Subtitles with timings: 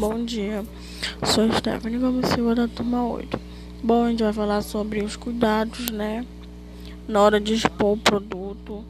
[0.00, 0.64] Bom dia,
[1.26, 3.38] sou Stephanie Gomes Silva da turma 8.
[3.82, 6.24] Bom, a gente vai falar sobre os cuidados, né?
[7.06, 8.82] Na hora de expor o produto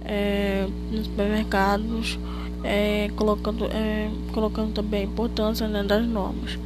[0.00, 2.18] é, nos supermercados,
[2.62, 6.58] é, colocando, é, colocando também a importância né, das normas.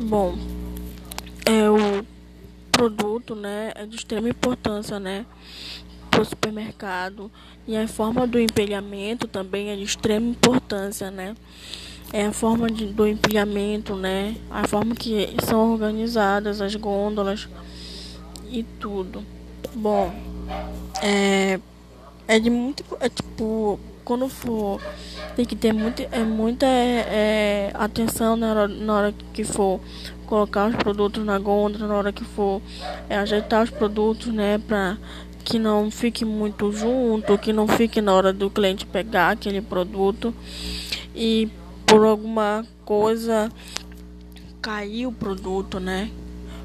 [0.00, 0.36] Bom,
[1.46, 2.04] é, o
[2.72, 5.24] produto né, é de extrema importância, né?
[6.10, 7.30] Para o supermercado
[7.64, 11.36] e a forma do empilhamento também é de extrema importância, né?
[12.12, 14.36] É a forma de, do empilhamento, né?
[14.50, 17.48] A forma que são organizadas as gôndolas
[18.50, 19.24] e tudo.
[19.74, 20.12] Bom,
[21.02, 21.60] é,
[22.26, 22.84] é de muito.
[23.00, 24.80] É tipo, quando for.
[25.36, 29.80] Tem que ter muito, é, muita é, é, atenção na hora, na hora que for
[30.26, 32.60] colocar os produtos na gôndola, na hora que for
[33.08, 34.58] é, ajeitar os produtos, né?
[34.58, 34.98] Pra
[35.44, 40.34] que não fique muito junto, que não fique na hora do cliente pegar aquele produto.
[41.14, 41.48] E
[41.90, 43.50] por alguma coisa
[44.62, 46.08] cair o produto, né?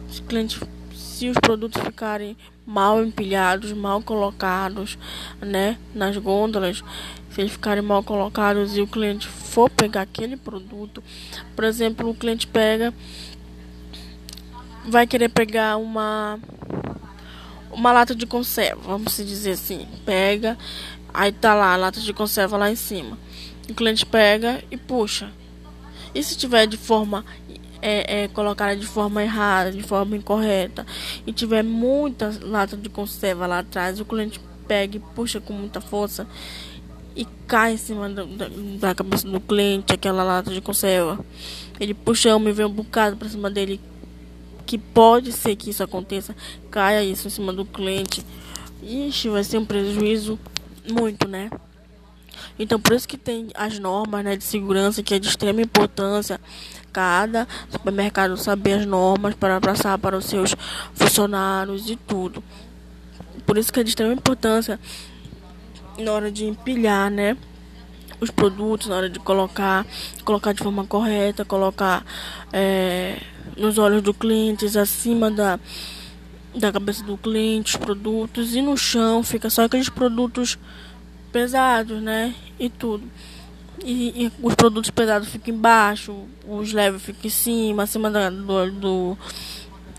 [0.08, 0.62] Os clientes,
[0.94, 5.00] se os produtos ficarem mal empilhados, mal colocados,
[5.42, 6.84] né, nas gôndolas,
[7.32, 11.04] se eles ficarem mal colocados e o cliente for pegar aquele produto,
[11.56, 12.94] por exemplo, o cliente pega
[14.88, 16.40] vai querer pegar uma
[17.72, 20.56] uma lata de conserva, vamos dizer assim, pega,
[21.12, 23.18] aí tá lá a lata de conserva lá em cima.
[23.70, 25.32] O cliente pega e puxa.
[26.14, 27.26] E se tiver de forma
[27.82, 30.86] é, é, colocada de forma errada, de forma incorreta,
[31.26, 35.80] e tiver muita lata de conserva lá atrás, o cliente pega e puxa com muita
[35.80, 36.28] força
[37.16, 38.48] e cai em cima da, da,
[38.80, 41.20] da cabeça do cliente aquela lata de conserva.
[41.80, 43.80] Ele puxa uma e vem um bocado para cima dele.
[44.66, 46.36] Que pode ser que isso aconteça,
[46.72, 48.26] caia isso em cima do cliente.
[48.82, 50.40] Ixi, vai ser um prejuízo
[50.90, 51.52] muito, né?
[52.58, 56.40] Então, por isso que tem as normas né, de segurança, que é de extrema importância.
[56.92, 60.56] Cada supermercado saber as normas para passar para os seus
[60.94, 62.44] funcionários e tudo.
[63.46, 64.80] Por isso que é de extrema importância
[65.98, 67.38] na hora de empilhar, né?
[68.20, 69.86] Os produtos, na hora de colocar,
[70.24, 72.06] colocar de forma correta, colocar
[72.52, 73.20] é,
[73.58, 75.60] nos olhos do cliente, acima da,
[76.56, 80.58] da cabeça do cliente, os produtos, e no chão fica só aqueles produtos
[81.36, 82.34] pesados, né?
[82.58, 83.04] E tudo.
[83.84, 86.16] E, e, os produtos pesados ficam embaixo,
[86.48, 89.18] os leves ficam em cima, acima da, do, do,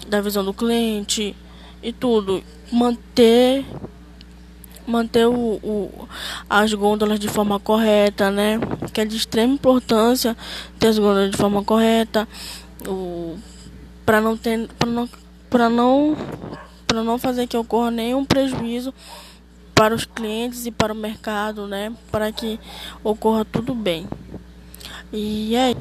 [0.08, 1.36] da visão do cliente
[1.82, 2.42] e tudo.
[2.72, 3.66] Manter
[4.86, 6.08] manter o, o,
[6.48, 8.58] as gôndolas de forma correta, né?
[8.94, 10.34] Que é de extrema importância
[10.78, 12.26] ter as gôndolas de forma correta,
[14.06, 15.08] para não ter para não
[15.50, 16.16] para não
[16.86, 18.94] para não fazer que ocorra nenhum prejuízo
[19.76, 21.92] para os clientes e para o mercado, né?
[22.10, 22.58] Para que
[23.04, 24.08] ocorra tudo bem.
[25.12, 25.76] E é